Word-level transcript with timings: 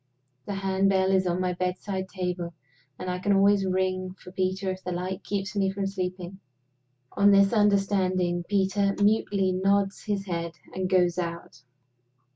The 0.47 0.55
hand 0.55 0.89
bell 0.89 1.11
is 1.11 1.27
on 1.27 1.39
my 1.39 1.53
bedside 1.53 2.09
table; 2.09 2.55
and 2.97 3.07
I 3.07 3.19
can 3.19 3.33
always 3.33 3.67
ring 3.67 4.15
for 4.15 4.31
Peter 4.31 4.71
if 4.71 4.83
the 4.83 4.91
light 4.91 5.23
keeps 5.23 5.55
me 5.55 5.69
from 5.69 5.85
sleeping. 5.85 6.39
On 7.11 7.29
this 7.29 7.53
understanding, 7.53 8.43
Peter 8.49 8.95
mutely 8.99 9.51
nods 9.51 10.05
his 10.05 10.25
head, 10.25 10.53
and 10.73 10.89
goes 10.89 11.19
out. 11.19 11.61